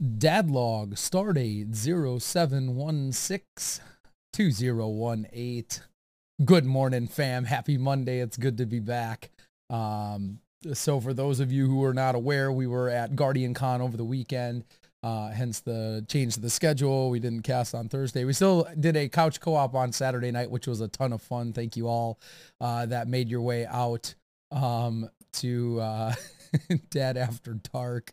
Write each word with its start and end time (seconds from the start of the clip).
Dadlog 0.00 0.94
Stardate 0.94 1.74
0716 1.74 3.84
2018. 4.32 5.82
Good 6.44 6.64
morning, 6.64 7.08
fam. 7.08 7.44
Happy 7.44 7.76
Monday. 7.76 8.20
It's 8.20 8.36
good 8.36 8.58
to 8.58 8.66
be 8.66 8.78
back. 8.78 9.30
Um, 9.70 10.38
so 10.72 11.00
for 11.00 11.12
those 11.12 11.40
of 11.40 11.50
you 11.50 11.66
who 11.66 11.82
are 11.82 11.94
not 11.94 12.14
aware, 12.14 12.52
we 12.52 12.68
were 12.68 12.88
at 12.88 13.16
Guardian 13.16 13.54
Con 13.54 13.80
over 13.80 13.96
the 13.96 14.04
weekend. 14.04 14.64
Uh, 15.02 15.30
hence 15.30 15.60
the 15.60 16.04
change 16.08 16.34
to 16.34 16.40
the 16.40 16.50
schedule. 16.50 17.10
We 17.10 17.18
didn't 17.18 17.42
cast 17.42 17.74
on 17.74 17.88
Thursday. 17.88 18.24
We 18.24 18.32
still 18.32 18.68
did 18.78 18.96
a 18.96 19.08
couch 19.08 19.40
co-op 19.40 19.74
on 19.74 19.90
Saturday 19.90 20.30
night, 20.30 20.50
which 20.50 20.68
was 20.68 20.80
a 20.80 20.88
ton 20.88 21.12
of 21.12 21.22
fun. 21.22 21.52
Thank 21.52 21.76
you 21.76 21.88
all 21.88 22.20
uh, 22.60 22.86
that 22.86 23.08
made 23.08 23.28
your 23.28 23.40
way 23.40 23.66
out 23.66 24.14
um, 24.52 25.08
to 25.34 25.80
uh, 25.80 26.14
Dad 26.90 27.16
After 27.16 27.54
Dark. 27.72 28.12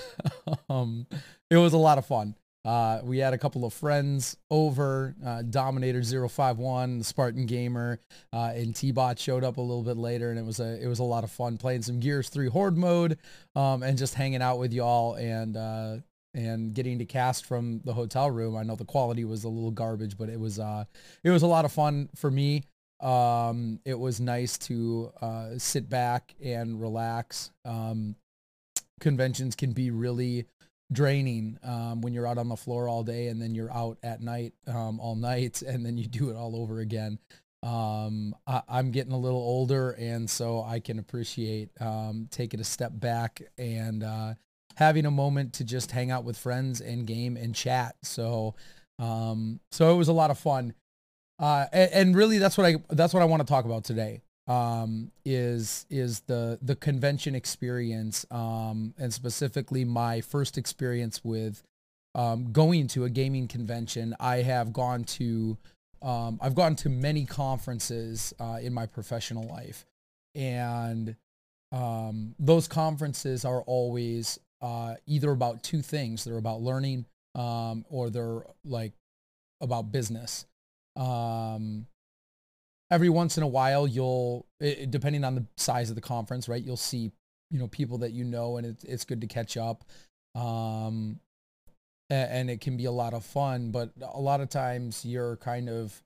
um, 0.68 1.06
it 1.50 1.56
was 1.56 1.72
a 1.72 1.78
lot 1.78 1.98
of 1.98 2.06
fun. 2.06 2.34
Uh, 2.64 3.00
we 3.02 3.18
had 3.18 3.32
a 3.32 3.38
couple 3.38 3.64
of 3.64 3.72
friends 3.72 4.36
over, 4.50 5.14
uh, 5.24 5.42
Dominator 5.42 6.02
051, 6.02 6.98
the 6.98 7.04
Spartan 7.04 7.46
Gamer, 7.46 7.98
uh, 8.34 8.52
and 8.54 8.76
T-Bot 8.76 9.18
showed 9.18 9.44
up 9.44 9.56
a 9.56 9.62
little 9.62 9.82
bit 9.82 9.96
later 9.96 10.30
and 10.30 10.38
it 10.38 10.44
was 10.44 10.60
a, 10.60 10.82
it 10.82 10.86
was 10.86 10.98
a 10.98 11.04
lot 11.04 11.24
of 11.24 11.30
fun 11.30 11.56
playing 11.56 11.82
some 11.82 12.00
Gears 12.00 12.28
3 12.28 12.48
Horde 12.48 12.76
mode, 12.76 13.18
um, 13.56 13.82
and 13.82 13.96
just 13.96 14.14
hanging 14.14 14.42
out 14.42 14.58
with 14.58 14.74
y'all 14.74 15.14
and, 15.14 15.56
uh, 15.56 15.96
and 16.34 16.74
getting 16.74 16.98
to 16.98 17.06
cast 17.06 17.46
from 17.46 17.80
the 17.84 17.94
hotel 17.94 18.30
room. 18.30 18.54
I 18.56 18.62
know 18.62 18.76
the 18.76 18.84
quality 18.84 19.24
was 19.24 19.44
a 19.44 19.48
little 19.48 19.70
garbage, 19.70 20.18
but 20.18 20.28
it 20.28 20.38
was, 20.38 20.58
uh, 20.58 20.84
it 21.24 21.30
was 21.30 21.42
a 21.42 21.46
lot 21.46 21.64
of 21.64 21.72
fun 21.72 22.10
for 22.14 22.30
me. 22.30 22.64
Um, 23.00 23.80
it 23.84 23.98
was 23.98 24.20
nice 24.20 24.58
to 24.58 25.12
uh, 25.20 25.48
sit 25.58 25.88
back 25.88 26.34
and 26.42 26.80
relax. 26.80 27.50
Um, 27.64 28.14
conventions 29.00 29.56
can 29.56 29.72
be 29.72 29.90
really 29.90 30.46
draining 30.92 31.58
um, 31.62 32.02
when 32.02 32.12
you're 32.12 32.26
out 32.26 32.38
on 32.38 32.48
the 32.48 32.56
floor 32.56 32.88
all 32.88 33.02
day 33.02 33.28
and 33.28 33.40
then 33.40 33.54
you're 33.54 33.72
out 33.72 33.96
at 34.02 34.20
night 34.20 34.52
um, 34.66 35.00
all 35.00 35.14
night 35.14 35.62
and 35.66 35.84
then 35.84 35.96
you 35.96 36.06
do 36.06 36.30
it 36.30 36.36
all 36.36 36.56
over 36.56 36.80
again. 36.80 37.18
Um, 37.62 38.34
I, 38.46 38.62
am 38.68 38.90
getting 38.90 39.12
a 39.12 39.18
little 39.18 39.40
older 39.40 39.90
and 39.92 40.28
so 40.28 40.62
I 40.62 40.80
can 40.80 40.98
appreciate 40.98 41.68
um, 41.80 42.26
taking 42.30 42.60
a 42.60 42.64
step 42.64 42.92
back 42.94 43.42
and 43.58 44.02
uh, 44.02 44.34
having 44.76 45.04
a 45.04 45.10
moment 45.10 45.54
to 45.54 45.64
just 45.64 45.90
hang 45.90 46.10
out 46.10 46.24
with 46.24 46.38
friends 46.38 46.80
and 46.80 47.06
game 47.06 47.36
and 47.36 47.54
chat. 47.54 47.96
So, 48.02 48.54
so 48.98 49.92
it 49.92 49.96
was 49.96 50.08
a 50.08 50.12
lot 50.12 50.30
of 50.30 50.38
fun. 50.38 50.74
Uh, 51.40 51.64
and, 51.72 51.90
and, 51.92 52.16
really 52.16 52.36
that's 52.36 52.58
what 52.58 52.66
I, 52.66 52.76
that's 52.90 53.14
what 53.14 53.22
I 53.22 53.24
want 53.24 53.40
to 53.40 53.48
talk 53.48 53.64
about 53.64 53.82
today. 53.82 54.20
Um, 54.46 55.10
is, 55.24 55.86
is 55.88 56.20
the, 56.20 56.58
the 56.60 56.76
convention 56.76 57.34
experience, 57.34 58.26
um, 58.30 58.94
and 58.98 59.14
specifically 59.14 59.84
my 59.84 60.20
first 60.20 60.58
experience 60.58 61.24
with, 61.24 61.62
um, 62.14 62.52
going 62.52 62.88
to 62.88 63.04
a 63.04 63.10
gaming 63.10 63.46
convention. 63.46 64.14
I 64.18 64.38
have 64.38 64.72
gone 64.72 65.04
to, 65.04 65.56
um, 66.02 66.38
I've 66.42 66.56
gone 66.56 66.74
to 66.76 66.88
many 66.88 67.24
conferences, 67.24 68.34
uh, 68.40 68.58
in 68.60 68.74
my 68.74 68.86
professional 68.86 69.46
life 69.46 69.86
and, 70.34 71.16
um, 71.70 72.34
those 72.40 72.66
conferences 72.66 73.44
are 73.44 73.62
always, 73.62 74.40
uh, 74.60 74.96
either 75.06 75.30
about 75.30 75.62
two 75.62 75.80
things. 75.80 76.24
They're 76.24 76.38
about 76.38 76.60
learning, 76.60 77.06
um, 77.36 77.84
or 77.88 78.10
they're 78.10 78.42
like 78.64 78.92
about 79.60 79.92
business 79.92 80.46
um, 80.96 81.86
every 82.90 83.08
once 83.08 83.36
in 83.36 83.42
a 83.42 83.48
while, 83.48 83.86
you'll, 83.86 84.46
it, 84.58 84.90
depending 84.90 85.24
on 85.24 85.34
the 85.34 85.46
size 85.56 85.90
of 85.90 85.96
the 85.96 86.02
conference, 86.02 86.48
right? 86.48 86.62
You'll 86.62 86.76
see, 86.76 87.12
you 87.50 87.58
know, 87.58 87.68
people 87.68 87.98
that 87.98 88.12
you 88.12 88.24
know, 88.24 88.56
and 88.56 88.66
it's 88.66 88.84
it's 88.84 89.04
good 89.04 89.20
to 89.20 89.26
catch 89.26 89.56
up. 89.56 89.84
Um, 90.34 91.20
and, 92.08 92.30
and 92.30 92.50
it 92.50 92.60
can 92.60 92.76
be 92.76 92.84
a 92.84 92.92
lot 92.92 93.14
of 93.14 93.24
fun, 93.24 93.70
but 93.70 93.90
a 94.00 94.20
lot 94.20 94.40
of 94.40 94.48
times 94.48 95.04
you're 95.04 95.36
kind 95.36 95.68
of 95.68 96.02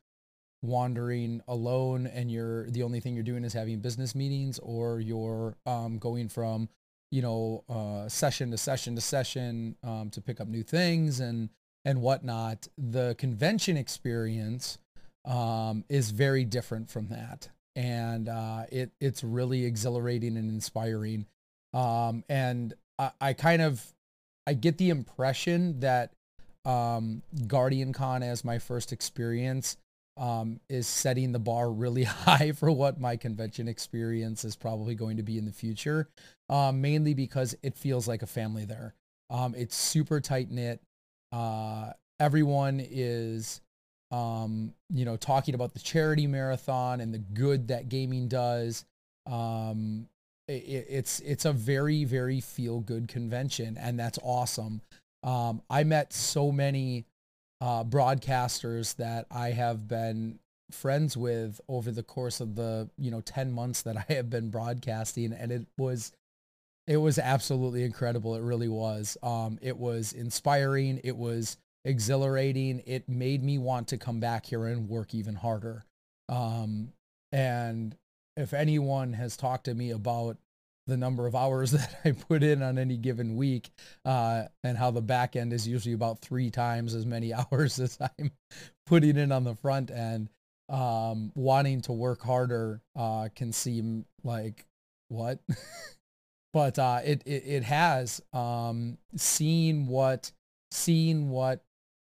wandering 0.64 1.42
alone 1.46 2.06
and 2.06 2.30
you're 2.30 2.70
the 2.70 2.82
only 2.82 2.98
thing 2.98 3.14
you're 3.14 3.22
doing 3.22 3.44
is 3.44 3.52
having 3.52 3.80
business 3.80 4.14
meetings 4.14 4.58
or 4.60 4.98
you're 4.98 5.54
um, 5.66 5.98
going 5.98 6.28
from 6.28 6.68
you 7.10 7.20
know 7.20 7.62
uh, 7.68 8.08
session 8.08 8.50
to 8.50 8.56
session 8.56 8.94
to 8.94 9.00
session 9.00 9.76
um, 9.84 10.08
to 10.10 10.22
pick 10.22 10.40
up 10.40 10.48
new 10.48 10.62
things 10.62 11.20
and 11.20 11.50
and 11.84 12.00
whatnot, 12.00 12.68
the 12.78 13.14
convention 13.18 13.76
experience 13.76 14.78
um, 15.24 15.84
is 15.88 16.10
very 16.10 16.44
different 16.44 16.90
from 16.90 17.08
that. 17.08 17.48
And 17.76 18.28
uh, 18.28 18.64
it, 18.70 18.92
it's 19.00 19.24
really 19.24 19.64
exhilarating 19.64 20.36
and 20.36 20.48
inspiring. 20.48 21.26
Um, 21.72 22.24
and 22.28 22.74
I, 22.98 23.10
I, 23.20 23.32
kind 23.32 23.62
of, 23.62 23.84
I 24.46 24.54
get 24.54 24.78
the 24.78 24.90
impression 24.90 25.80
that 25.80 26.12
um, 26.64 27.22
Guardian 27.46 27.92
Con 27.92 28.22
as 28.22 28.44
my 28.44 28.58
first 28.58 28.92
experience 28.92 29.76
um, 30.16 30.60
is 30.68 30.86
setting 30.86 31.32
the 31.32 31.38
bar 31.38 31.70
really 31.70 32.04
high 32.04 32.52
for 32.52 32.70
what 32.70 33.00
my 33.00 33.16
convention 33.16 33.68
experience 33.68 34.44
is 34.44 34.56
probably 34.56 34.94
going 34.94 35.16
to 35.16 35.22
be 35.22 35.38
in 35.38 35.44
the 35.44 35.52
future, 35.52 36.08
um, 36.48 36.80
mainly 36.80 37.14
because 37.14 37.56
it 37.62 37.76
feels 37.76 38.06
like 38.06 38.22
a 38.22 38.26
family 38.26 38.64
there. 38.64 38.94
Um, 39.30 39.54
it's 39.56 39.74
super 39.74 40.20
tight 40.20 40.50
knit. 40.50 40.80
Uh, 41.34 41.92
everyone 42.20 42.80
is, 42.80 43.60
um, 44.12 44.72
you 44.88 45.04
know, 45.04 45.16
talking 45.16 45.54
about 45.54 45.74
the 45.74 45.80
charity 45.80 46.28
marathon 46.28 47.00
and 47.00 47.12
the 47.12 47.18
good 47.18 47.68
that 47.68 47.88
gaming 47.88 48.28
does. 48.28 48.84
Um, 49.26 50.06
it, 50.46 50.86
it's 50.88 51.20
it's 51.20 51.44
a 51.44 51.52
very 51.52 52.04
very 52.04 52.40
feel 52.40 52.80
good 52.80 53.08
convention, 53.08 53.76
and 53.78 53.98
that's 53.98 54.18
awesome. 54.22 54.80
Um, 55.24 55.62
I 55.68 55.82
met 55.84 56.12
so 56.12 56.52
many 56.52 57.04
uh, 57.60 57.82
broadcasters 57.82 58.94
that 58.96 59.26
I 59.30 59.50
have 59.50 59.88
been 59.88 60.38
friends 60.70 61.16
with 61.16 61.60
over 61.68 61.90
the 61.90 62.02
course 62.02 62.40
of 62.40 62.54
the 62.54 62.88
you 62.98 63.10
know 63.10 63.20
10 63.20 63.52
months 63.52 63.82
that 63.82 63.96
I 63.96 64.12
have 64.14 64.30
been 64.30 64.50
broadcasting 64.50 65.32
and 65.32 65.52
it 65.52 65.66
was 65.78 66.12
it 66.86 66.98
was 66.98 67.18
absolutely 67.18 67.84
incredible. 67.84 68.34
It 68.34 68.42
really 68.42 68.68
was. 68.68 69.16
Um, 69.22 69.58
it 69.62 69.76
was 69.76 70.12
inspiring. 70.12 71.00
It 71.02 71.16
was 71.16 71.56
exhilarating. 71.84 72.82
It 72.86 73.08
made 73.08 73.42
me 73.42 73.58
want 73.58 73.88
to 73.88 73.98
come 73.98 74.20
back 74.20 74.46
here 74.46 74.66
and 74.66 74.88
work 74.88 75.14
even 75.14 75.34
harder. 75.34 75.84
Um, 76.28 76.92
and 77.32 77.96
if 78.36 78.52
anyone 78.52 79.12
has 79.14 79.36
talked 79.36 79.64
to 79.64 79.74
me 79.74 79.90
about 79.90 80.36
the 80.86 80.96
number 80.96 81.26
of 81.26 81.34
hours 81.34 81.70
that 81.72 82.00
I 82.04 82.12
put 82.12 82.42
in 82.42 82.62
on 82.62 82.78
any 82.78 82.96
given 82.96 83.36
week, 83.36 83.70
uh, 84.04 84.44
and 84.62 84.76
how 84.76 84.90
the 84.90 85.02
back 85.02 85.36
end 85.36 85.52
is 85.52 85.66
usually 85.66 85.94
about 85.94 86.20
three 86.20 86.50
times 86.50 86.94
as 86.94 87.06
many 87.06 87.32
hours 87.52 87.78
as 87.78 87.98
I'm 88.00 88.30
putting 88.86 89.16
in 89.16 89.32
on 89.32 89.44
the 89.44 89.54
front 89.54 89.90
end, 89.90 90.28
um, 90.68 91.32
wanting 91.34 91.80
to 91.82 91.92
work 91.92 92.22
harder 92.22 92.80
uh, 92.96 93.28
can 93.34 93.52
seem 93.52 94.04
like 94.22 94.66
what 95.08 95.38
but 96.54 96.78
uh, 96.78 97.00
it, 97.04 97.20
it, 97.26 97.42
it 97.44 97.62
has 97.64 98.22
um, 98.32 98.96
seen 99.16 99.88
what 99.88 100.30
seeing 100.70 101.28
what 101.28 101.64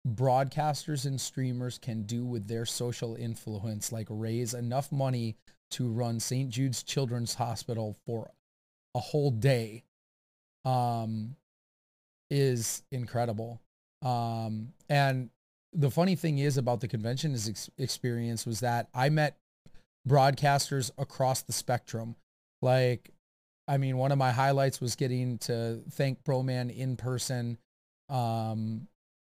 broadcasters 0.06 1.06
and 1.06 1.20
streamers 1.20 1.78
can 1.78 2.04
do 2.04 2.26
with 2.26 2.50
their 2.50 2.66
social 2.66 3.16
influence, 3.16 3.94
like 3.94 4.08
raise 4.10 4.54
enough 4.54 4.92
money 4.92 5.38
to 5.72 5.90
run 5.90 6.20
St. 6.20 6.50
Jude's 6.50 6.84
Children's 6.84 7.36
Hospital 7.36 7.96
for 8.06 8.32
a 8.94 9.00
whole 9.00 9.32
day, 9.32 9.86
um, 10.66 11.38
is 12.30 12.84
incredible. 12.92 13.62
Um, 14.02 14.74
and 14.90 15.30
the 15.72 15.90
funny 15.90 16.16
thing 16.16 16.40
is 16.40 16.58
about 16.58 16.82
the 16.82 16.90
convention 16.90 17.34
is 17.34 17.48
ex- 17.48 17.70
experience 17.78 18.46
was 18.46 18.60
that 18.60 18.90
I 18.94 19.08
met 19.08 19.38
broadcasters 20.08 20.92
across 20.98 21.44
the 21.44 21.54
spectrum. 21.54 22.18
Like 22.62 23.13
I 23.68 23.78
mean, 23.78 23.98
one 23.98 24.12
of 24.12 24.18
my 24.18 24.32
highlights 24.32 24.82
was 24.82 24.96
getting 24.96 25.38
to 25.40 25.82
thank 25.92 26.24
Broman 26.24 26.76
in 26.76 26.98
person 26.98 27.58
um, 28.10 28.88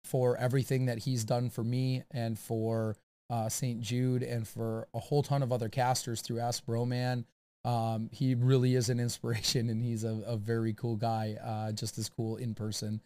for 0.04 0.36
everything 0.36 0.86
that 0.86 0.98
he's 0.98 1.24
done 1.24 1.50
for 1.50 1.64
me 1.64 2.04
and 2.10 2.38
for 2.38 2.96
uh, 3.28 3.48
St. 3.48 3.80
Jude 3.80 4.22
and 4.22 4.46
for 4.46 4.88
a 4.94 4.98
whole 4.98 5.22
ton 5.22 5.42
of 5.42 5.52
other 5.52 5.68
casters 5.68 6.20
through 6.20 6.40
Ask 6.40 6.64
Broman. 6.64 7.24
Um, 7.64 8.08
he 8.12 8.34
really 8.34 8.74
is 8.74 8.88
an 8.88 9.00
inspiration 9.00 9.68
and 9.68 9.82
he's 9.82 10.04
a, 10.04 10.22
a 10.26 10.36
very 10.36 10.72
cool 10.74 10.96
guy, 10.96 11.36
uh, 11.42 11.72
just 11.72 11.98
as 11.98 12.08
cool 12.08 12.36
in 12.36 12.54
person 12.54 13.00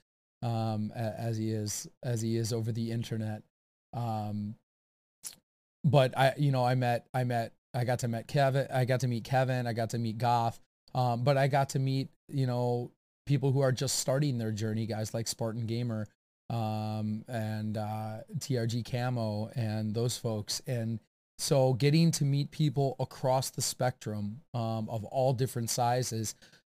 um, 0.44 0.92
as 0.94 1.38
he 1.38 1.50
is 1.50 1.88
as 2.02 2.20
he 2.20 2.36
is 2.36 2.52
over 2.52 2.70
the 2.70 2.92
internet. 2.92 3.42
Um, 3.94 4.56
but 5.82 6.16
I, 6.16 6.34
you 6.36 6.52
know, 6.52 6.64
I 6.64 6.74
met 6.74 7.06
I 7.14 7.24
met 7.24 7.52
I 7.72 7.84
got 7.84 8.00
to 8.00 8.08
meet 8.08 8.28
Kevin. 8.28 8.66
I 8.72 8.84
got 8.84 9.00
to 9.00 9.08
meet 9.08 9.24
Kevin. 9.24 9.66
I 9.66 9.72
got 9.72 9.90
to 9.90 9.98
meet 9.98 10.18
Goff. 10.18 10.60
Um, 10.94 11.24
but 11.24 11.36
I 11.36 11.48
got 11.48 11.70
to 11.70 11.78
meet, 11.78 12.08
you 12.28 12.46
know, 12.46 12.90
people 13.26 13.52
who 13.52 13.60
are 13.60 13.72
just 13.72 13.98
starting 13.98 14.38
their 14.38 14.52
journey, 14.52 14.86
guys 14.86 15.14
like 15.14 15.26
Spartan 15.28 15.66
Gamer 15.66 16.06
um, 16.50 17.24
and 17.28 17.76
uh, 17.76 18.18
TRG 18.38 18.90
Camo 18.90 19.50
and 19.56 19.94
those 19.94 20.16
folks. 20.16 20.62
And 20.66 21.00
so 21.38 21.74
getting 21.74 22.10
to 22.12 22.24
meet 22.24 22.50
people 22.50 22.96
across 23.00 23.50
the 23.50 23.62
spectrum 23.62 24.40
um, 24.54 24.88
of 24.88 25.04
all 25.04 25.32
different 25.32 25.70
sizes, 25.70 26.34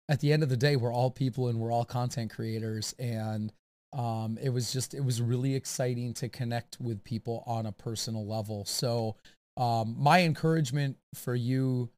at 0.09 0.21
the 0.21 0.33
end 0.33 0.43
of 0.43 0.49
the 0.49 0.57
day, 0.57 0.77
we're 0.77 0.93
all 0.93 1.11
people 1.11 1.49
and 1.49 1.59
we're 1.61 1.73
all 1.73 1.85
content 1.85 2.31
creators. 2.33 2.95
And 2.99 3.53
Um, 3.95 4.37
it 4.43 4.51
was 4.51 4.71
just 4.71 4.93
it 4.93 5.03
was 5.03 5.23
really 5.23 5.55
exciting 5.55 6.13
to 6.21 6.29
connect 6.29 6.79
with 6.79 7.03
people 7.05 7.43
on 7.47 7.65
a 7.65 7.73
personal 7.73 8.27
level. 8.27 8.67
So 8.67 9.17
um, 9.57 9.97
my 9.99 10.25
encouragement 10.25 10.99
for 11.15 11.35
you 11.35 11.89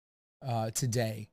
uh, 0.40 0.70
today 0.70 1.26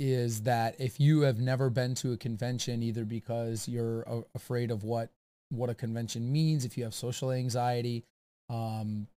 is 0.00 0.42
that 0.42 0.74
if 0.80 0.98
you 0.98 1.20
have 1.20 1.38
never 1.38 1.68
been 1.68 1.94
to 1.94 2.12
a 2.12 2.16
convention, 2.16 2.82
either 2.82 3.04
because 3.04 3.68
you're 3.68 4.00
a- 4.02 4.24
afraid 4.34 4.70
of 4.70 4.82
what 4.82 5.10
what 5.50 5.68
a 5.68 5.74
convention 5.74 6.32
means, 6.32 6.64
if 6.64 6.78
you 6.78 6.84
have 6.84 6.94
social 6.94 7.32
anxiety, 7.32 8.04
um, 8.48 9.08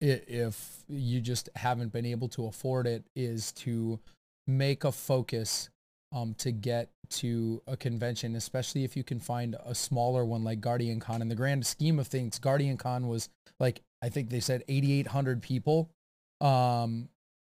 if 0.00 0.84
you 0.88 1.20
just 1.20 1.48
haven't 1.56 1.92
been 1.92 2.06
able 2.06 2.28
to 2.28 2.46
afford 2.46 2.86
it, 2.86 3.04
is 3.14 3.52
to 3.52 3.98
make 4.46 4.84
a 4.84 4.92
focus 4.92 5.68
um, 6.12 6.34
to 6.34 6.52
get 6.52 6.90
to 7.10 7.60
a 7.66 7.76
convention, 7.76 8.36
especially 8.36 8.84
if 8.84 8.96
you 8.96 9.02
can 9.02 9.18
find 9.18 9.56
a 9.66 9.74
smaller 9.74 10.24
one 10.24 10.44
like 10.44 10.60
Guardian 10.60 11.00
Con. 11.00 11.20
In 11.20 11.28
the 11.28 11.34
grand 11.34 11.66
scheme 11.66 11.98
of 11.98 12.06
things, 12.06 12.38
Guardian 12.38 12.76
Con 12.76 13.08
was 13.08 13.28
like 13.60 13.82
I 14.00 14.08
think 14.08 14.30
they 14.30 14.40
said 14.40 14.64
8,800 14.68 15.42
people, 15.42 15.90
um, 16.40 17.08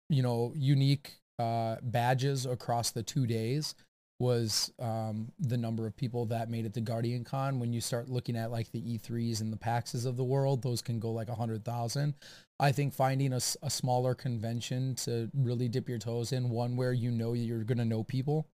you 0.09 0.23
know, 0.23 0.53
unique 0.55 1.13
uh, 1.39 1.77
badges 1.81 2.45
across 2.45 2.91
the 2.91 3.03
two 3.03 3.25
days 3.27 3.75
was 4.19 4.71
um, 4.79 5.31
the 5.39 5.57
number 5.57 5.85
of 5.85 5.95
people 5.97 6.25
that 6.27 6.49
made 6.49 6.65
it 6.65 6.73
to 6.73 6.81
Guardian 6.81 7.23
Con. 7.25 7.59
When 7.59 7.73
you 7.73 7.81
start 7.81 8.07
looking 8.09 8.37
at 8.37 8.49
like 8.49 8.71
the 8.71 8.81
E3s 8.81 9.41
and 9.41 9.51
the 9.51 9.57
PAXs 9.57 10.05
of 10.05 10.15
the 10.15 10.23
world, 10.23 10.61
those 10.61 10.81
can 10.81 10.99
go 10.99 11.11
like 11.11 11.27
100,000. 11.27 12.13
I 12.57 12.71
think 12.71 12.93
finding 12.93 13.33
a, 13.33 13.41
a 13.61 13.69
smaller 13.69 14.15
convention 14.15 14.95
to 15.03 15.29
really 15.33 15.67
dip 15.67 15.89
your 15.89 15.99
toes 15.99 16.31
in, 16.31 16.49
one 16.49 16.77
where 16.77 16.93
you 16.93 17.11
know 17.11 17.33
you're 17.33 17.65
going 17.65 17.77
to 17.77 17.85
know 17.85 18.03
people 18.03 18.47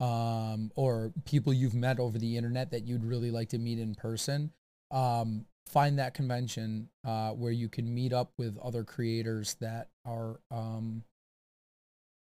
um, 0.00 0.72
or 0.74 1.12
people 1.24 1.52
you've 1.52 1.74
met 1.74 2.00
over 2.00 2.18
the 2.18 2.36
internet 2.36 2.70
that 2.72 2.86
you'd 2.86 3.04
really 3.04 3.30
like 3.30 3.50
to 3.50 3.58
meet 3.58 3.78
in 3.78 3.94
person. 3.94 4.52
Um, 4.90 5.46
find 5.66 5.98
that 5.98 6.14
convention 6.14 6.88
uh, 7.04 7.30
where 7.30 7.52
you 7.52 7.68
can 7.68 7.92
meet 7.92 8.12
up 8.12 8.32
with 8.38 8.58
other 8.58 8.84
creators 8.84 9.54
that 9.60 9.88
are 10.04 10.40
um, 10.50 11.02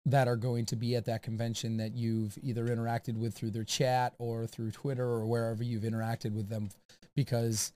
that 0.07 0.29
are 0.29 0.37
going 0.37 0.65
to 0.67 0.77
be 0.77 0.97
at 0.97 1.05
that 1.05 1.23
convention 1.23 1.77
that 1.77 1.95
you've 1.95 2.39
either 2.43 2.67
interacted 2.67 3.17
with 3.17 3.35
through 3.35 3.51
their 3.51 3.65
chat 3.65 4.15
or 4.19 4.47
through 4.47 4.71
Twitter 4.71 5.05
or 5.05 5.27
wherever 5.27 5.63
you've 5.63 5.83
interacted 5.83 6.33
with 6.33 6.49
them. 6.49 6.71
Because 7.15 7.73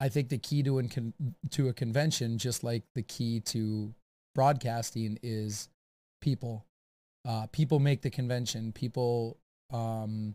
I 0.00 0.08
think 0.08 0.28
the 0.28 0.38
key 0.38 0.62
to 0.64 0.82
con- 0.88 1.14
to 1.50 1.68
a 1.68 1.72
convention 1.72 2.36
just 2.36 2.64
like 2.64 2.82
the 2.94 3.02
key 3.02 3.40
to 3.40 3.94
broadcasting 4.34 5.18
is 5.22 5.68
people. 6.20 6.66
Uh, 7.26 7.46
people 7.52 7.78
make 7.78 8.02
the 8.02 8.10
convention. 8.10 8.72
People 8.72 9.38
um, 9.72 10.34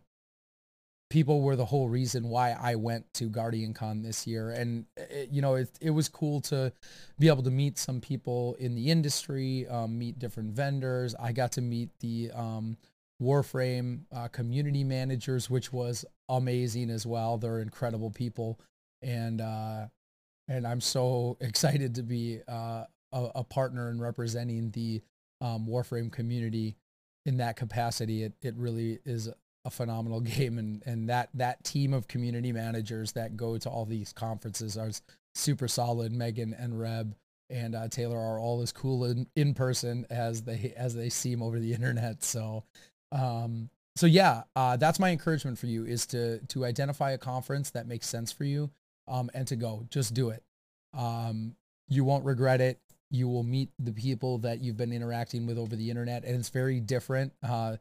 people 1.10 1.42
were 1.42 1.56
the 1.56 1.66
whole 1.66 1.88
reason 1.88 2.28
why 2.28 2.52
I 2.52 2.76
went 2.76 3.14
to 3.16 3.30
Guardian 3.30 3.74
Con 3.74 4.02
this 4.02 4.28
year. 4.28 4.52
And, 4.52 4.86
it, 4.98 5.10
eh, 5.12 5.26
you 5.32 5.42
know, 5.42 5.56
it, 5.56 5.70
it 5.80 5.92
was 5.92 6.10
cool 6.10 6.42
to 6.42 6.74
be 7.18 7.28
able 7.28 7.44
to 7.44 7.52
meet 7.52 7.78
some 7.78 8.02
people 8.02 8.56
in 8.60 8.76
the 8.76 8.92
industry, 8.92 9.68
um, 9.68 9.98
meet 9.98 10.20
different 10.20 10.52
vendors. 10.52 11.16
I 11.20 11.32
got 11.32 11.54
to 11.54 11.62
meet 11.62 11.90
the 12.00 12.32
um, 12.34 12.78
Warframe 13.22 14.02
uh, 14.14 14.28
community 14.28 14.84
managers, 14.84 15.50
which 15.50 15.72
was 15.72 16.04
amazing 16.28 16.90
as 16.90 17.06
well. 17.06 17.38
They're 17.38 17.60
incredible 17.60 18.12
people. 18.12 18.60
And, 19.02 19.40
uh, 19.40 19.88
and 20.48 20.68
I'm 20.68 20.82
so 20.82 21.38
excited 21.42 21.96
to 21.96 22.04
be 22.04 22.42
uh, 22.48 22.84
a, 23.14 23.30
a, 23.36 23.44
partner 23.44 23.90
in 23.90 24.02
representing 24.02 24.72
the 24.72 25.02
um, 25.40 25.68
Warframe 25.68 26.12
community 26.12 26.76
in 27.26 27.38
that 27.38 27.56
capacity. 27.56 28.24
It, 28.24 28.34
it 28.42 28.56
really 28.58 29.00
is 29.06 29.30
a 29.68 29.70
phenomenal 29.70 30.22
game 30.36 30.58
and 30.58 30.82
and 30.88 31.10
that 31.10 31.30
that 31.36 31.64
team 31.64 31.94
of 31.94 32.08
community 32.08 32.52
managers 32.52 33.12
that 33.12 33.38
go 33.38 33.58
to 33.60 33.70
all 33.70 33.86
these 33.86 34.14
conferences 34.14 34.78
are 34.78 34.90
super 35.36 35.68
solid. 35.68 36.12
Megan 36.12 36.56
and 36.58 36.80
reb 36.80 37.16
and 37.50 37.76
uh, 37.76 37.88
taylor 37.88 38.18
are 38.18 38.40
all 38.40 38.62
as 38.62 38.72
cool 38.72 39.06
in, 39.06 39.28
in 39.36 39.54
person 39.54 40.06
as 40.10 40.42
they 40.42 40.74
as 40.76 40.96
they 40.96 41.10
seem 41.10 41.42
over 41.42 41.60
the 41.60 41.74
internet 41.78 42.24
so 42.24 42.64
um 43.12 43.70
so 43.96 44.06
yeah 44.06 44.44
uh, 44.56 44.76
that's 44.78 45.00
my 45.00 45.10
encouragement 45.10 45.58
for 45.58 45.68
you 45.68 45.86
is 45.86 46.06
to 46.06 46.40
to 46.48 46.66
identify 46.66 47.12
a 47.12 47.18
conference 47.18 47.72
that 47.72 47.88
makes 47.88 48.08
sense 48.08 48.32
for 48.32 48.44
you 48.44 48.70
um 49.08 49.30
and 49.34 49.48
to 49.48 49.56
go. 49.56 49.86
Just 49.90 50.14
do 50.14 50.30
it. 50.30 50.44
Um 50.94 51.56
you 51.90 52.04
won't 52.04 52.26
regret 52.26 52.60
it. 52.60 52.80
You 53.10 53.30
will 53.30 53.44
meet 53.44 53.70
the 53.80 53.94
people 53.94 54.40
that 54.40 54.62
you've 54.62 54.76
been 54.76 54.92
interacting 54.92 55.48
with 55.48 55.58
over 55.58 55.76
the 55.76 55.90
internet 55.90 56.26
and 56.26 56.36
it's 56.36 56.50
very 56.50 56.80
different 56.80 57.34
uh 57.42 57.78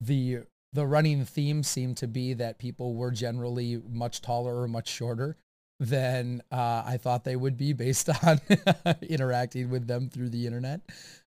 the 0.00 0.40
the 0.72 0.86
running 0.86 1.24
theme 1.24 1.62
seemed 1.62 1.96
to 1.98 2.08
be 2.08 2.34
that 2.34 2.58
people 2.58 2.94
were 2.94 3.10
generally 3.10 3.80
much 3.90 4.22
taller 4.22 4.60
or 4.60 4.68
much 4.68 4.88
shorter 4.88 5.36
than 5.78 6.42
uh, 6.50 6.82
I 6.86 6.96
thought 6.96 7.24
they 7.24 7.36
would 7.36 7.56
be 7.56 7.72
based 7.84 8.08
on 8.24 8.40
interacting 9.02 9.70
with 9.70 9.86
them 9.86 10.08
through 10.08 10.30
the 10.30 10.46
internet. 10.46 10.80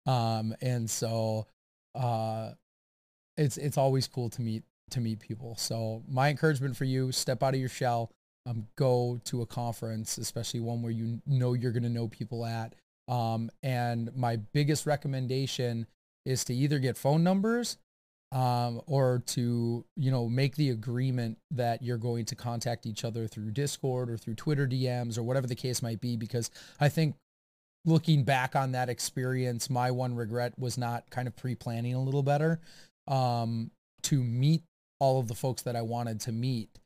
Um, 0.07 0.55
and 0.61 0.89
so 0.89 1.47
uh, 1.95 2.51
it's 3.37 3.57
it's 3.57 3.79
always 3.79 4.07
cool 4.07 4.31
to 4.31 4.43
meet 4.43 4.63
to 4.91 5.01
meet 5.01 5.21
people. 5.21 5.57
So 5.57 6.03
my 6.09 6.29
encouragement 6.29 6.77
for 6.77 6.85
you: 6.85 7.13
step 7.13 7.43
out 7.43 7.55
of 7.55 7.61
your 7.61 7.69
shell, 7.69 8.11
um, 8.47 8.67
go 8.77 9.21
to 9.25 9.43
a 9.43 9.47
conference, 9.47 10.19
especially 10.19 10.61
one 10.61 10.83
where 10.83 10.93
you 10.93 11.21
know 11.27 11.55
you're 11.55 11.73
going 11.73 11.83
to 11.85 11.89
know 11.89 12.09
people 12.09 12.45
at. 12.45 12.75
Um, 13.09 13.51
and 13.63 14.15
my 14.17 14.37
biggest 14.37 14.87
recommendation 14.87 15.87
is 16.25 16.45
to 16.45 16.55
either 16.55 16.79
get 16.79 16.97
phone 16.97 17.25
numbers 17.25 17.79
um, 18.33 18.81
or 18.87 19.23
to 19.27 19.85
you 19.97 20.11
know 20.11 20.29
make 20.29 20.57
the 20.57 20.71
agreement 20.71 21.39
that 21.51 21.83
you're 21.83 21.99
going 21.99 22.25
to 22.25 22.35
contact 22.35 22.87
each 22.87 23.05
other 23.05 23.29
through 23.29 23.51
Discord 23.53 24.11
or 24.11 24.17
through 24.17 24.35
Twitter 24.35 24.67
DMs 24.67 25.19
or 25.19 25.23
whatever 25.23 25.47
the 25.47 25.55
case 25.55 25.83
might 25.83 26.01
be. 26.01 26.17
Because 26.17 26.51
I 26.81 26.89
think 26.89 27.15
looking 27.85 28.25
back 28.25 28.57
on 28.57 28.73
that 28.73 28.89
experience, 28.89 29.69
my 29.69 29.91
one 29.91 30.15
regret 30.15 30.59
was 30.59 30.79
not 30.79 31.09
kind 31.11 31.29
of 31.29 31.37
pre-planning 31.37 31.95
a 31.95 32.03
little 32.03 32.23
better 32.23 32.61
um, 33.07 33.71
to 34.03 34.23
meet 34.23 34.63
all 34.99 35.21
of 35.21 35.29
the 35.29 35.35
folks 35.35 35.63
that 35.63 35.77
I 35.77 35.83
wanted 35.83 36.21
to 36.23 36.33
meet. 36.33 36.79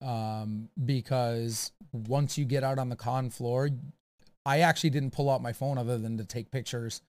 Um, 0.00 0.68
because 0.84 1.72
once 1.92 2.36
you 2.36 2.44
get 2.44 2.64
out 2.64 2.78
on 2.78 2.88
the 2.88 2.96
con 2.96 3.30
floor, 3.30 3.70
I 4.46 4.60
actually 4.60 4.90
didn't 4.90 5.12
pull 5.12 5.30
out 5.30 5.42
my 5.42 5.52
phone 5.52 5.78
other 5.78 5.98
than 5.98 6.18
to 6.18 6.24
take 6.24 6.50
pictures. 6.50 7.00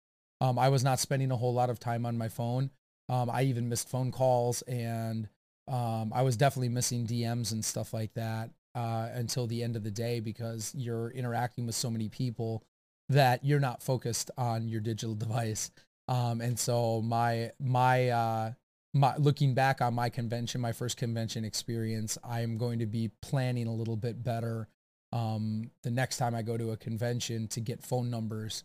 Um, 0.41 0.57
I 0.59 0.69
was 0.69 0.83
not 0.83 0.99
spending 0.99 1.31
a 1.31 1.37
whole 1.37 1.53
lot 1.53 1.69
of 1.69 1.79
time 1.79 2.05
on 2.05 2.17
my 2.17 2.29
phone. 2.29 2.71
Um, 3.09 3.29
I 3.29 3.43
even 3.43 3.69
missed 3.69 3.89
phone 3.89 4.11
calls 4.11 4.61
and 4.63 5.29
um, 5.67 6.11
I 6.13 6.21
was 6.21 6.37
definitely 6.37 6.69
missing 6.69 7.05
DMs 7.07 7.51
and 7.51 7.63
stuff 7.63 7.93
like 7.93 8.13
that 8.13 8.51
uh, 8.75 9.09
until 9.13 9.47
the 9.47 9.63
end 9.63 9.75
of 9.75 9.83
the 9.83 9.91
day 9.91 10.19
because 10.19 10.73
you're 10.75 11.09
interacting 11.11 11.65
with 11.65 11.75
so 11.75 11.89
many 11.89 12.09
people 12.09 12.63
that 13.09 13.43
you're 13.43 13.59
not 13.59 13.81
focused 13.81 14.31
on 14.37 14.67
your 14.67 14.81
digital 14.81 15.15
device. 15.15 15.71
Um, 16.07 16.41
and 16.41 16.57
so 16.57 17.01
my 17.01 17.51
my 17.59 18.09
uh, 18.09 18.51
my 18.93 19.15
looking 19.17 19.53
back 19.53 19.81
on 19.81 19.93
my 19.93 20.09
convention, 20.09 20.61
my 20.61 20.71
first 20.71 20.97
convention 20.97 21.43
experience, 21.43 22.17
I 22.23 22.41
am 22.41 22.57
going 22.57 22.79
to 22.79 22.85
be 22.85 23.11
planning 23.21 23.67
a 23.67 23.73
little 23.73 23.97
bit 23.97 24.23
better 24.23 24.67
um, 25.11 25.71
the 25.81 25.91
next 25.91 26.17
time 26.17 26.35
I 26.35 26.41
go 26.41 26.57
to 26.57 26.71
a 26.71 26.77
convention 26.77 27.47
to 27.49 27.61
get 27.61 27.83
phone 27.83 28.09
numbers 28.09 28.63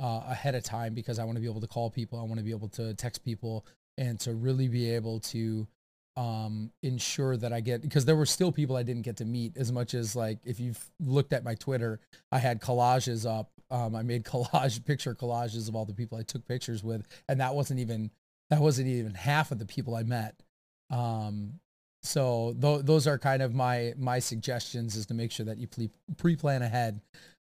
uh, 0.00 0.22
ahead 0.28 0.54
of 0.54 0.62
time 0.62 0.94
because 0.94 1.18
I 1.18 1.24
want 1.24 1.36
to 1.36 1.40
be 1.40 1.48
able 1.48 1.60
to 1.60 1.66
call 1.66 1.90
people. 1.90 2.18
I 2.18 2.22
want 2.22 2.38
to 2.38 2.44
be 2.44 2.52
able 2.52 2.68
to 2.70 2.94
text 2.94 3.24
people 3.24 3.66
and 3.98 4.18
to 4.20 4.34
really 4.34 4.68
be 4.68 4.90
able 4.90 5.20
to 5.20 5.66
um, 6.16 6.70
ensure 6.82 7.36
that 7.36 7.52
I 7.52 7.60
get 7.60 7.82
because 7.82 8.04
there 8.04 8.16
were 8.16 8.26
still 8.26 8.50
people 8.50 8.76
I 8.76 8.82
didn't 8.82 9.02
get 9.02 9.18
to 9.18 9.24
meet 9.24 9.56
as 9.56 9.70
much 9.70 9.94
as 9.94 10.16
like 10.16 10.38
if 10.44 10.58
you've 10.58 10.90
looked 11.00 11.32
at 11.32 11.44
my 11.44 11.54
Twitter, 11.54 12.00
I 12.32 12.38
had 12.38 12.60
collages 12.60 13.28
up. 13.28 13.50
Um, 13.70 13.94
I 13.94 14.02
made 14.02 14.24
collage 14.24 14.84
picture 14.84 15.14
collages 15.14 15.68
of 15.68 15.76
all 15.76 15.84
the 15.84 15.94
people 15.94 16.16
I 16.16 16.22
took 16.22 16.46
pictures 16.46 16.82
with, 16.82 17.06
and 17.28 17.40
that 17.40 17.54
wasn't 17.54 17.80
even 17.80 18.10
that 18.50 18.60
wasn't 18.60 18.88
even 18.88 19.14
half 19.14 19.52
of 19.52 19.58
the 19.58 19.66
people 19.66 19.94
I 19.94 20.04
met. 20.04 20.42
Um, 20.90 21.60
so 22.02 22.56
th- 22.60 22.84
those 22.84 23.06
are 23.06 23.18
kind 23.18 23.42
of 23.42 23.54
my 23.54 23.94
my 23.98 24.18
suggestions 24.18 24.96
is 24.96 25.06
to 25.06 25.14
make 25.14 25.32
sure 25.32 25.46
that 25.46 25.58
you 25.58 25.68
pre 26.16 26.36
plan 26.36 26.62
ahead 26.62 27.00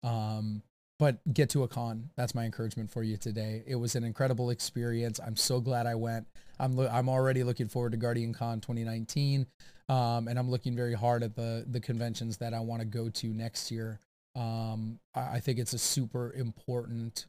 um, 0.04 0.62
but 1.00 1.18
get 1.34 1.50
to 1.52 1.64
a 1.64 1.68
con. 1.68 2.10
That's 2.18 2.36
my 2.36 2.44
encouragement 2.44 2.92
for 2.92 3.02
you 3.02 3.18
today. 3.18 3.64
It 3.66 3.76
was 3.76 3.96
an 3.96 4.04
incredible 4.04 4.50
experience. 4.50 5.20
I'm 5.26 5.38
so 5.38 5.62
glad 5.62 5.88
I 5.88 5.96
went. 5.96 6.28
I'm 6.60 6.76
lo- 6.76 6.90
I'm 6.92 7.10
already 7.10 7.44
looking 7.44 7.70
forward 7.70 7.94
to 7.94 7.98
Guardian 7.98 8.34
Con 8.34 8.60
2019, 8.60 9.48
um, 9.88 10.28
and 10.28 10.38
I'm 10.38 10.52
looking 10.52 10.76
very 10.76 10.94
hard 10.94 11.24
at 11.24 11.36
the 11.36 11.66
the 11.66 11.80
conventions 11.80 12.38
that 12.38 12.54
I 12.54 12.60
want 12.60 12.82
to 12.82 12.86
go 12.86 13.10
to 13.10 13.28
next 13.28 13.72
year. 13.72 14.00
Um, 14.36 15.00
I, 15.16 15.38
I, 15.38 15.40
think 15.40 15.58
it's 15.58 15.74
a 15.74 15.80
super 15.80 16.32
important 16.34 17.26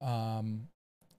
um, 0.00 0.68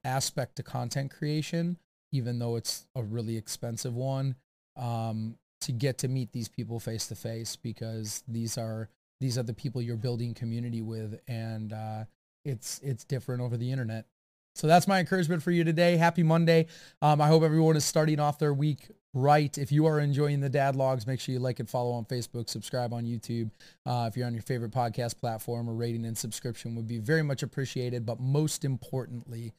aspect 0.04 0.56
to 0.56 0.62
content 0.62 1.12
creation, 1.12 1.78
even 2.12 2.38
though 2.40 2.56
it's 2.56 2.86
a 2.96 3.02
really 3.02 3.36
expensive 3.36 3.94
one. 3.94 4.34
Um, 4.76 5.36
to 5.60 5.72
get 5.72 5.98
to 5.98 6.08
meet 6.08 6.32
these 6.32 6.48
people 6.48 6.80
face 6.80 7.06
to 7.08 7.14
face 7.14 7.54
because 7.54 8.24
these 8.26 8.56
are 8.56 8.88
these 9.20 9.38
are 9.38 9.42
the 9.42 9.54
people 9.54 9.82
you're 9.82 9.96
building 9.96 10.34
community 10.34 10.82
with 10.82 11.20
and 11.28 11.72
uh, 11.72 12.04
it's 12.44 12.80
it's 12.82 13.04
different 13.04 13.42
over 13.42 13.56
the 13.56 13.70
internet 13.70 14.06
So 14.54 14.66
that's 14.66 14.88
my 14.88 14.98
encouragement 15.00 15.42
for 15.42 15.50
you 15.52 15.64
today. 15.64 15.96
Happy 15.96 16.22
Monday. 16.22 16.66
Um, 17.02 17.20
I 17.20 17.28
hope 17.28 17.42
everyone 17.42 17.76
is 17.76 17.84
starting 17.84 18.18
off 18.18 18.38
their 18.38 18.52
week 18.52 18.88
right. 19.14 19.56
If 19.58 19.72
you 19.72 19.86
are 19.86 20.00
enjoying 20.00 20.40
the 20.40 20.48
dad 20.48 20.76
logs, 20.76 21.06
make 21.06 21.20
sure 21.20 21.32
you 21.32 21.38
like 21.38 21.60
and 21.60 21.68
follow 21.68 21.92
on 21.92 22.04
Facebook, 22.04 22.48
subscribe 22.48 22.92
on 22.92 23.04
YouTube. 23.04 23.50
Uh, 23.86 24.06
if 24.08 24.16
you're 24.16 24.26
on 24.26 24.34
your 24.34 24.42
favorite 24.42 24.72
podcast 24.72 25.18
platform, 25.18 25.68
a 25.68 25.72
rating 25.72 26.04
and 26.04 26.16
subscription 26.16 26.74
would 26.76 26.88
be 26.88 26.98
very 26.98 27.22
much 27.22 27.42
appreciated. 27.42 28.04
But 28.06 28.20
most 28.20 28.64
importantly, 28.64 29.52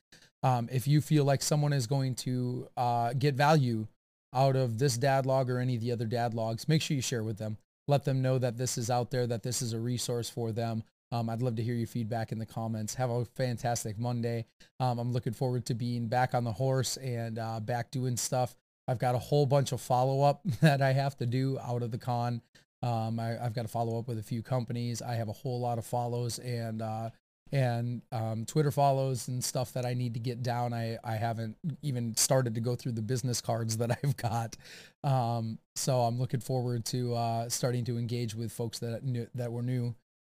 um, 0.44 0.70
if 0.72 0.88
you 0.88 1.02
feel 1.02 1.24
like 1.26 1.42
someone 1.42 1.74
is 1.74 1.88
going 1.88 2.16
to 2.16 2.68
uh, 2.78 3.14
get 3.14 3.36
value 3.36 3.88
out 4.34 4.56
of 4.56 4.78
this 4.78 4.98
dad 4.98 5.26
log 5.26 5.50
or 5.50 5.60
any 5.60 5.76
of 5.76 5.82
the 5.82 5.92
other 5.92 6.06
dad 6.06 6.34
logs, 6.34 6.68
make 6.68 6.82
sure 6.82 6.96
you 6.96 7.02
share 7.02 7.24
with 7.24 7.38
them. 7.38 7.58
Let 7.88 8.06
them 8.06 8.22
know 8.22 8.38
that 8.38 8.58
this 8.58 8.78
is 8.78 8.90
out 8.90 9.12
there, 9.12 9.28
that 9.28 9.44
this 9.44 9.62
is 9.62 9.74
a 9.74 9.80
resource 9.80 10.30
for 10.30 10.52
them. 10.52 10.84
Um, 11.12 11.30
I'd 11.30 11.42
love 11.42 11.56
to 11.56 11.64
hear 11.64 11.76
your 11.76 11.88
feedback 11.88 12.32
in 12.32 12.40
the 12.40 12.46
comments. 12.46 12.96
Have 12.96 13.10
a 13.10 13.26
fantastic 13.26 14.00
Monday. 14.00 14.46
Um, 14.80 14.98
I'm 14.98 15.12
looking 15.12 15.34
forward 15.34 15.66
to 15.66 15.74
being 15.74 16.08
back 16.08 16.34
on 16.34 16.44
the 16.44 16.54
horse 16.54 16.98
and 16.98 17.38
uh, 17.38 17.60
back 17.60 17.92
doing 17.92 18.16
stuff. 18.16 18.56
I've 18.88 19.00
got 19.00 19.16
a 19.16 19.20
whole 19.20 19.46
bunch 19.46 19.72
of 19.74 19.82
follow 19.82 20.22
up 20.22 20.42
that 20.62 20.82
I 20.82 20.94
have 20.94 21.18
to 21.18 21.26
do 21.26 21.60
out 21.60 21.84
of 21.84 21.92
the 21.92 21.98
con. 21.98 22.42
Um, 22.82 23.20
I, 23.20 23.38
have 23.42 23.54
got 23.54 23.64
to 23.64 23.68
follow 23.68 24.00
up 24.00 24.08
with 24.08 24.18
a 24.18 24.24
few 24.24 24.42
companies. 24.42 25.02
I 25.02 25.14
have 25.16 25.30
a 25.30 25.34
whole 25.34 25.60
lot 25.60 25.78
of 25.78 25.86
follows 25.86 26.40
and 26.40 26.82
uh, 26.82 27.12
and 27.52 28.02
um, 28.12 28.46
Twitter 28.46 28.72
follows 28.72 29.28
and 29.28 29.44
stuff 29.44 29.74
that 29.74 29.86
I 29.86 29.94
need 29.94 30.14
to 30.14 30.20
get 30.20 30.42
down. 30.42 30.74
I, 30.74 30.98
I 31.04 31.16
haven't 31.16 31.58
even 31.82 32.16
started 32.16 32.56
to 32.56 32.62
go 32.62 32.76
through 32.76 32.94
the 32.94 33.02
business 33.02 33.42
cards 33.42 33.78
that 33.78 33.92
I've 34.04 34.16
got. 34.18 34.56
Um, 35.04 35.60
so 35.76 36.02
I'm 36.02 36.18
looking 36.20 36.40
forward 36.40 36.86
to 36.86 37.14
uh, 37.16 37.50
starting 37.50 37.84
to 37.86 37.98
engage 37.98 38.36
with 38.36 38.52
folks 38.52 38.80
that 38.80 39.04
knew, 39.04 39.28
that 39.36 39.52
were 39.52 39.64
new. 39.64 39.96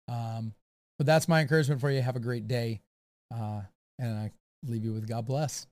Um, 0.07 0.53
but 0.97 1.05
that's 1.05 1.27
my 1.27 1.41
encouragement 1.41 1.81
for 1.81 1.91
you. 1.91 2.01
Have 2.01 2.15
a 2.15 2.21
great 2.21 2.47
day. 2.47 2.81
Uh, 3.33 3.61
and 3.99 4.15
I 4.17 4.31
leave 4.65 4.83
you 4.83 4.93
with 4.93 5.07
God 5.07 5.25
bless. 5.25 5.67